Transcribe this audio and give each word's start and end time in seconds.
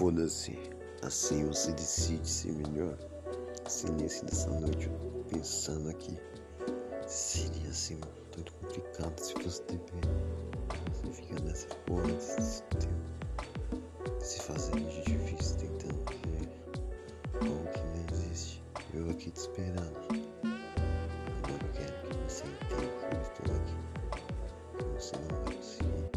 Foda-se. 0.00 0.58
Assim 1.02 1.44
você 1.44 1.72
decide 1.72 2.26
ser 2.26 2.52
melhor. 2.54 2.96
Silêncio 3.68 4.24
dessa 4.24 4.48
noite, 4.48 4.90
pensando 5.28 5.90
aqui. 5.90 6.18
Seria 7.06 7.68
assim 7.68 7.96
muito 7.96 8.50
complicado 8.54 9.18
se 9.18 9.34
fosse 9.34 9.60
TV. 9.64 9.82
Você 10.94 11.12
fica 11.12 11.42
nessa 11.42 11.68
porra 11.84 12.04
desse 12.04 12.62
tempo. 12.62 12.94
Se 14.20 14.40
fazer 14.40 14.80
de 14.80 15.02
difícil 15.02 15.56
tentando 15.58 16.02
ver 16.30 16.48
algo 17.46 17.68
que 17.68 17.80
não 17.80 18.16
existe. 18.16 18.64
Eu 18.94 19.10
aqui 19.10 19.30
te 19.30 19.36
esperando. 19.36 19.98
Agora 21.44 21.62
eu 21.62 21.72
quero 21.74 22.08
que 22.08 22.16
você 22.26 22.44
entenda 22.46 22.86
que 22.96 23.16
eu 23.16 23.22
estou 23.22 23.54
aqui. 23.54 23.76
Você 24.94 25.16
não 25.18 25.44
vai 25.44 25.54
conseguir 25.56 26.10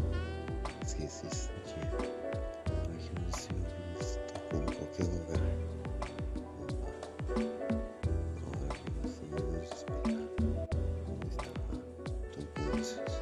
esquecer 0.86 1.26
esse 1.26 1.48
dia. 1.66 2.43
Seu 12.84 12.98
ouvido. 12.98 13.14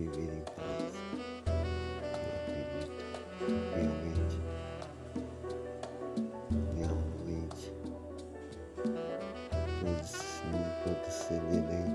viver 0.00 0.32
em 0.32 0.40
paz. 0.56 0.94
Eu 2.16 2.34
acredito 2.36 2.92
realmente, 3.74 4.38
realmente, 6.76 7.72
todos 9.80 11.12
ceder 11.12 11.42
nem 11.50 11.58
ideia. 11.58 11.89